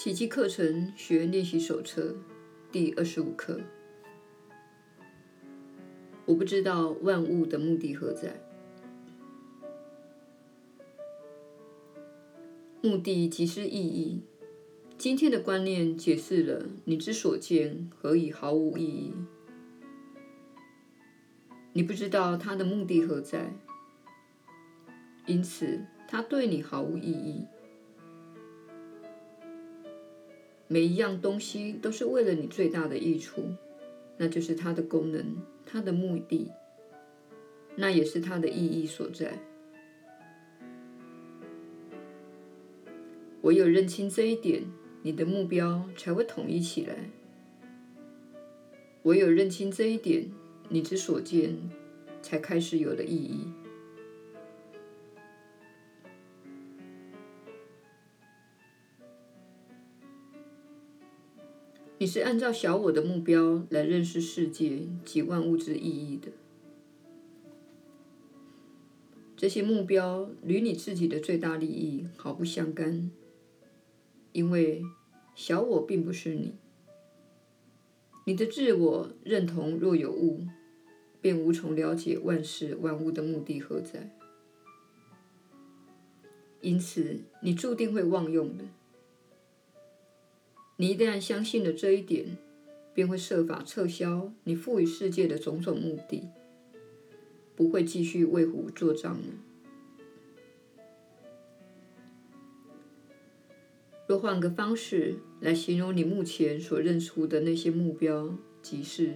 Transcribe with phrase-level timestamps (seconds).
[0.00, 2.16] 奇迹课程学练习手册
[2.72, 3.60] 第二十五课。
[6.24, 8.40] 我不知道万物的目的何在。
[12.80, 14.22] 目的即是意义。
[14.96, 19.14] 今天的观念解释了你之所见何以毫无意义。
[21.74, 23.52] 你不知道它的目的何在，
[25.26, 27.44] 因此它对你毫无意义。
[30.72, 33.42] 每一样东西都是为了你最大的益处，
[34.16, 36.48] 那就是它的功能、它的目的，
[37.74, 39.36] 那也是它的意义所在。
[43.42, 44.62] 唯有认清这一点，
[45.02, 47.10] 你的目标才会统一起来。
[49.02, 50.30] 唯有认清这一点，
[50.68, 51.58] 你之所见
[52.22, 53.48] 才开始有了意义。
[62.02, 66.32] 你是按照小我的目标来认识世界及万物之意义的。
[69.36, 73.10] 这些目标与你自己的最大利益毫不相干，
[74.32, 74.82] 因为
[75.34, 76.54] 小我并不是你。
[78.24, 80.46] 你的自我认同若有误，
[81.20, 84.16] 便无从了解万事万物的目的何在。
[86.62, 88.64] 因此，你注定会忘用的。
[90.80, 92.38] 你一旦相信了这一点，
[92.94, 96.26] 便会设法撤销你赋予世界的种种目的，
[97.54, 99.18] 不会继续为虎作伥了。
[104.06, 109.12] 若换个方式来形容你目前所认出的那些目标，即是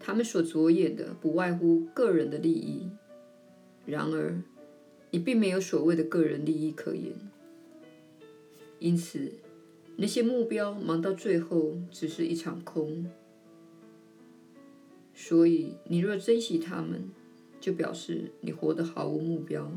[0.00, 2.90] 他们所着眼的不外乎个人的利益。
[3.86, 4.42] 然而，
[5.12, 7.14] 你并没有所谓的个人利益可言，
[8.80, 9.34] 因此。
[9.96, 13.08] 那些目标忙到最后只是一场空，
[15.14, 17.10] 所以你若珍惜他们，
[17.60, 19.70] 就表示你活得毫无目标。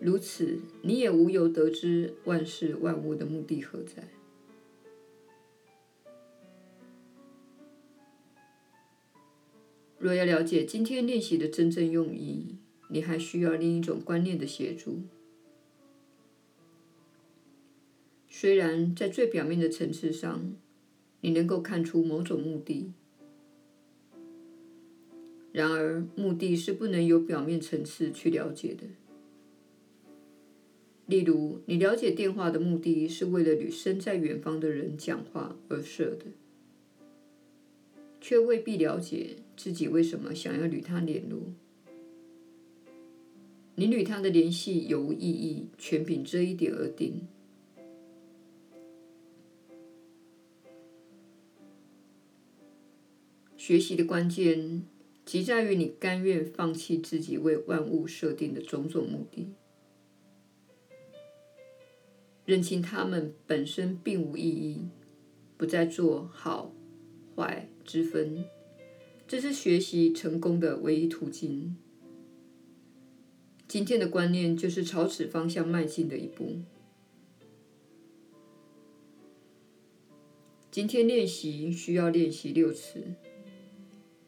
[0.00, 4.08] 如此，你也无由得知万事万物的目的何在。
[9.98, 12.58] 若要了解今天练习的真正用意，
[12.90, 15.04] 你还需要另一种观念的协助。
[18.44, 20.52] 虽然在最表面的层次上，
[21.22, 22.92] 你能够看出某种目的，
[25.50, 28.82] 然而目的是不能由表面层次去了解的。
[31.06, 36.26] 例如，你了解电话的目的是为了与身在远方的人讲话而设的，
[38.20, 41.40] 却未必了解自己为什么想要与他联络。
[43.76, 47.26] 你与他的联系有无意义，全凭这一点而定。
[53.66, 54.82] 学习的关键，
[55.24, 59.54] 即在于你甘愿放弃自己为万物设定的种种目的，
[62.44, 64.90] 认清它们本身并无意义，
[65.56, 66.74] 不再做好
[67.34, 68.44] 坏之分，
[69.26, 71.74] 这是学习成功的唯一途径。
[73.66, 76.60] 今天的观念就是朝此方向迈进的一步。
[80.70, 83.14] 今天练习需要练习六次。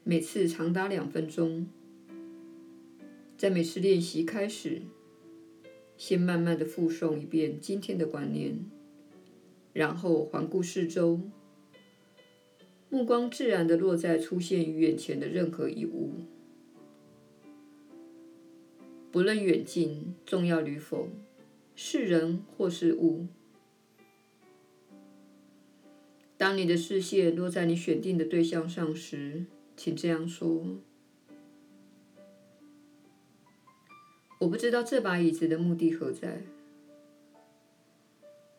[0.09, 1.67] 每次长达两分钟，
[3.37, 4.83] 在每次练习开始，
[5.97, 8.57] 先慢慢的复诵一遍今天的观念，
[9.73, 11.19] 然后环顾四周，
[12.89, 16.13] 目光自然的落在出现于眼前的任何一物，
[19.11, 21.09] 不论远近、重要与否，
[21.75, 23.27] 是人或是物。
[26.37, 29.43] 当你的视线落在你选定的对象上时，
[29.77, 30.75] 请这样说：
[34.39, 36.41] 我不知道这把椅子的目的何在，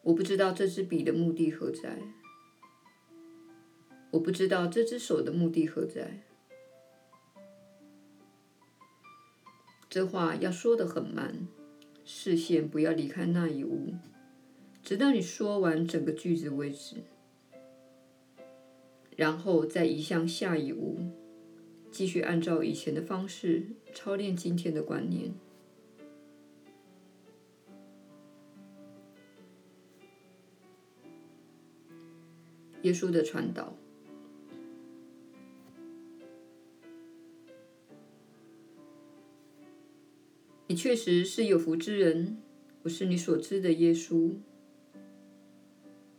[0.02, 1.98] 我不知道这支笔的目的何在，
[4.12, 6.22] 我不知道这只手的目的何在。
[9.90, 11.48] 这话要说得很慢，
[12.04, 13.94] 视线不要离开那一物，
[14.84, 16.96] 直到你说完整个句子为止。
[19.18, 20.96] 然后再移向下一屋，
[21.90, 25.34] 继续按照以前的方式操练今天的观念。
[32.82, 33.74] 耶稣的传导，
[40.68, 42.40] 你确实是有福之人。
[42.84, 44.36] 我是你所知的耶稣。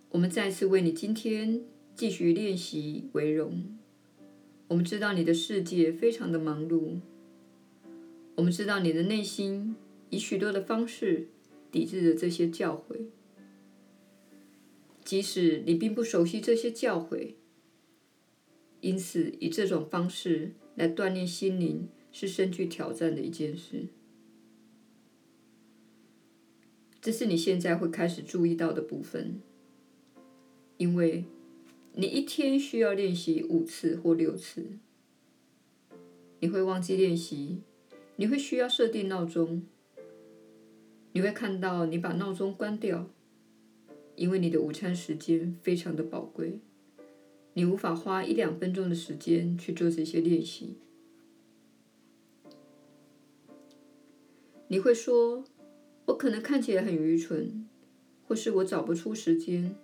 [0.09, 1.63] 我们再次为你今天
[1.99, 3.77] 继续练习为荣。
[4.69, 7.01] 我们知道你的世界非常的忙碌，
[8.35, 9.75] 我们知道你的内心
[10.09, 11.27] 以许多的方式
[11.69, 13.07] 抵制着这些教诲，
[15.03, 17.33] 即使你并不熟悉这些教诲。
[18.79, 23.87] 因此，以这种方式来锻炼心灵是深具挑战的一件事。
[27.01, 29.41] 这是你现在会开始注意到的部分，
[30.77, 31.25] 因为
[31.99, 34.65] 你一天需要练习五次或六次。
[36.39, 37.57] 你会忘记练习，
[38.15, 39.63] 你会需要设定闹钟，
[41.11, 43.09] 你会看到你把闹钟关掉，
[44.15, 46.59] 因为你的午餐时间非常的宝贵。
[47.55, 50.77] 你无法花一两分钟的时间去做这些练习。
[54.69, 55.43] 你会说
[56.07, 57.67] ：“我可能看起来很愚蠢，
[58.25, 59.75] 或是我找不出时间，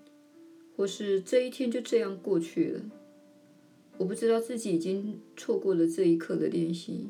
[0.76, 2.82] 或是这一天就这样过去了。
[3.98, 7.10] 我不知道自己已经错过了这一刻的练习。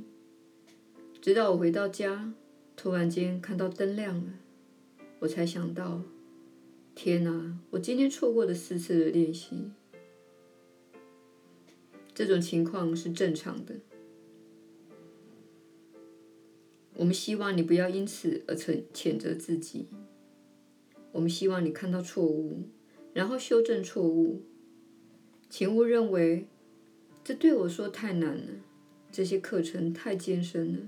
[1.20, 2.34] 直到我回到家，
[2.76, 4.34] 突然间看到灯亮了，
[5.20, 6.04] 我才想到：
[6.94, 7.58] 天哪！
[7.72, 9.72] 我今天错过了四次的练习。”
[12.14, 13.76] 这种情况是正常的。
[16.94, 19.88] 我们希望你不要因此而谴谴责自己。
[21.12, 22.64] 我们希望你看到错误，
[23.16, 24.42] 然后修正错误。
[25.50, 26.48] 请勿认为
[27.24, 28.44] 这对我说太难了，
[29.10, 30.80] 这些课程太艰深了。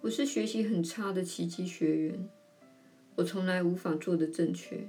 [0.00, 2.28] 我是学习很差的奇迹学员，
[3.14, 4.88] 我从来无法做得正确。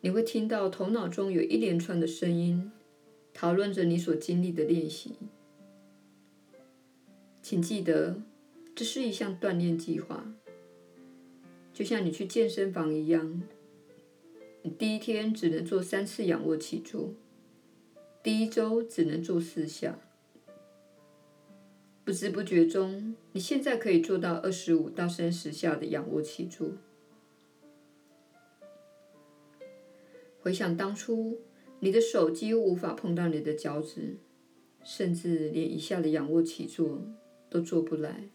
[0.00, 2.72] 你会听到头脑中有一连串的声音，
[3.32, 5.12] 讨论着你所经历的练习。
[7.40, 8.20] 请记得，
[8.74, 10.34] 这是一项锻炼计划，
[11.76, 13.42] 就像你去健身房一样。
[14.62, 17.12] 你第一天只能做三次仰卧起坐，
[18.22, 19.98] 第一周只能做四下。
[22.02, 26.72] 不知不觉中，你现在可以做到二十五到三十下的仰卧起坐。
[30.40, 31.38] 回想当初，
[31.80, 34.16] 你的手几乎无法碰到你的脚趾，
[34.82, 37.02] 甚至连一下的仰卧起坐
[37.50, 38.30] 都做不来。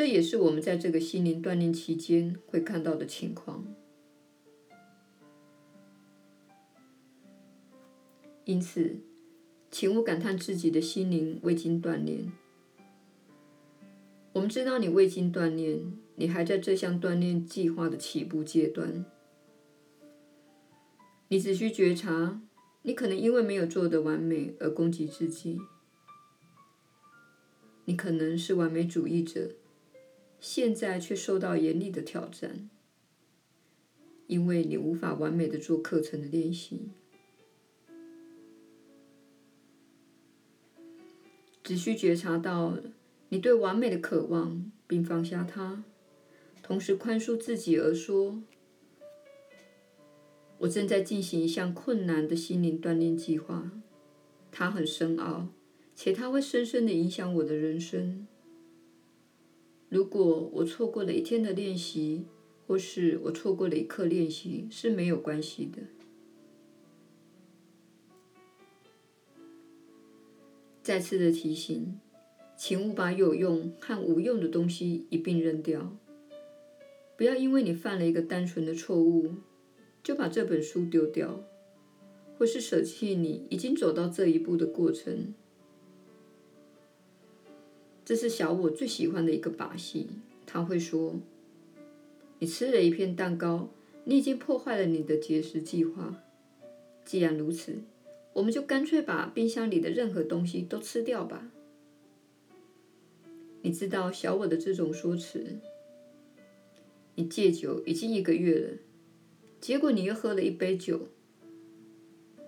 [0.00, 3.62] 这也是我们在这个心灵锻炼期间会看到的情况。
[8.46, 8.96] 因此，
[9.70, 12.32] 请勿感叹自己的心灵未经锻炼。
[14.32, 19.04] 我们知道你未经锻炼，你还在这项锻炼计划的起步阶段。
[21.28, 22.40] 你只需觉察，
[22.80, 25.60] 你可能因为没有做得完美而攻击自己。
[27.84, 29.50] 你可能是完美主义者，
[30.40, 32.70] 现在却受到严厉的挑战，
[34.26, 36.88] 因为你无法完美的做课程的练习。
[41.62, 42.78] 只需觉察到
[43.28, 45.84] 你对完美的渴望，并放下它，
[46.62, 48.42] 同时宽恕自己而说。
[50.58, 53.70] 我正在进行一项困难的心灵锻炼计划，
[54.50, 55.48] 它很深奥，
[55.94, 58.26] 且它会深深地影响我的人生。
[59.90, 62.24] 如果我错过了一天的练习，
[62.66, 65.82] 或是我错过了一课练习，是没有关系的。
[70.80, 71.98] 再次的提醒，
[72.56, 75.96] 请勿把有用和无用的东西一并扔掉。
[77.16, 79.34] 不要因为你犯了一个单纯的错误，
[80.04, 81.44] 就把这本书丢掉，
[82.38, 85.34] 或是舍弃你已经走到这一步的过程。
[88.10, 90.08] 这是小我最喜欢的一个把戏。
[90.44, 91.14] 他会说
[92.40, 93.68] ：“你吃了一片蛋糕，
[94.02, 96.20] 你已经破坏了你的节食计划。
[97.04, 97.76] 既然如此，
[98.32, 101.52] 我们就干脆把冰箱里的任何东西都吃掉吧。”
[103.62, 105.46] 你知道小我的这种说辞。
[107.14, 108.70] 你戒酒已经一个月了。
[109.60, 111.06] 结果你又喝了一杯酒。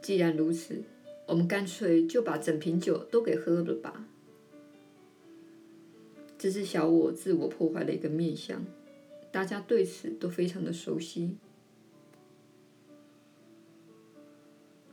[0.03, 0.83] 既然如此，
[1.29, 4.09] 我们干脆就把整瓶酒都给喝了吧。
[6.43, 8.67] 这是小我自我破坏的一个面相，
[9.31, 11.37] 大家对此都非常的熟悉。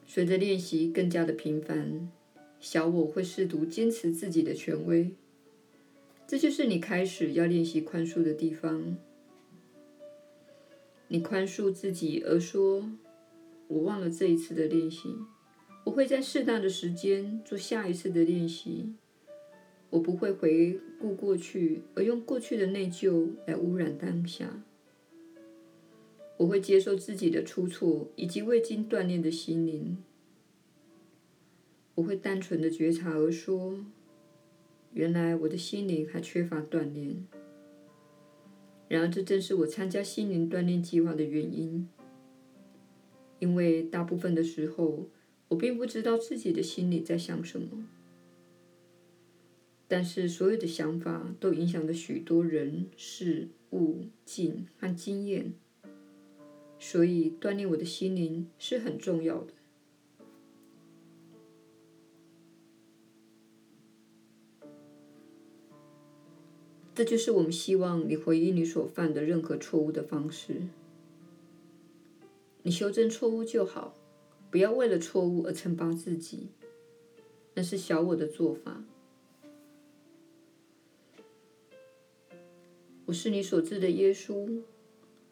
[0.05, 2.11] 随着练习更加的频繁，
[2.59, 5.15] 小我会试图坚持自己的权威。
[6.27, 8.95] 这就是你开始要练习宽恕的地方。
[11.07, 12.91] 你宽恕自己而说
[13.67, 15.15] ：“我忘了这一次的练习，
[15.85, 18.93] 我会在适当的时间做下一次的练习。
[19.89, 24.63] 我不会回顾过去，而用过去的内疚来污染当下。
[26.37, 29.97] 我会接受自己的出错以及未经锻炼的心灵。
[31.95, 33.83] 我会单纯的觉察而说
[34.93, 37.25] ：“原来我的心灵还缺乏锻炼。”
[38.87, 41.89] 然而，这正是我参加心灵锻炼计划的原因。
[43.39, 45.09] 因为大部分的时候，
[45.49, 47.85] 我并不知道自己的心里在想什么。
[49.91, 55.55] 但是，所有的想法都影响着许多人、事物、境和经验。
[56.77, 59.53] 所以，锻炼我的心灵是很重要的。
[66.93, 70.67] 这就是我们希望你回忆你所犯的任何错误的方式。
[72.61, 73.95] 你修正错误就好，
[74.51, 76.49] 不要为了错误而惩罚自己，
[77.55, 78.83] 那是小我的做法。
[83.09, 84.61] 我是你所知的耶稣。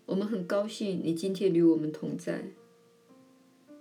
[0.07, 2.45] 我们很高兴你今天与我们同在，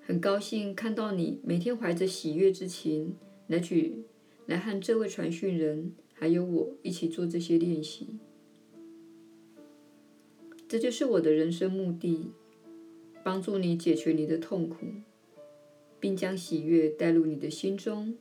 [0.03, 4.05] 很高兴看到你每天怀着喜悦之情来去
[4.45, 8.19] 来和这位传讯人还有我一起做这些练习。
[10.69, 12.33] 这就是我的人生目的，
[13.25, 14.85] 帮助你解决你的痛苦，
[15.99, 18.19] 并将喜悦带入你的心中，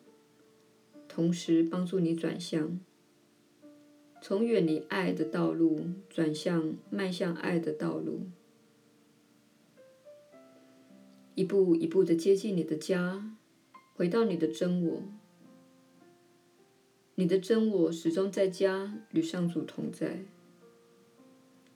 [1.09, 2.79] 同时帮助你转向。
[4.27, 8.21] 从远离爱的道路转向迈向爱的道路，
[11.35, 13.31] 一步一步的接近你的家，
[13.93, 15.03] 回到你的真我。
[17.13, 20.25] 你的真我始终在家与上主同在，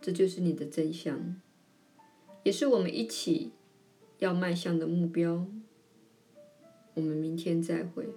[0.01, 1.39] 这就是你的真相，
[2.41, 3.51] 也是我们一起
[4.17, 5.45] 要迈向的目标。
[6.95, 8.09] 我们明天再会。